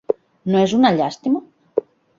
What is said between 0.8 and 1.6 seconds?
llàstima?